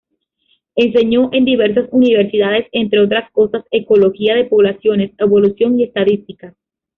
Enseñó 0.75 1.29
en 1.31 1.45
diversas 1.45 1.87
Universidades, 1.91 2.65
entre 2.71 3.01
otras 3.01 3.29
cosas, 3.31 3.65
ecología 3.69 4.33
de 4.33 4.45
poblaciones, 4.45 5.11
evolución 5.19 5.79
y 5.79 5.83
estadísticas. 5.83 6.55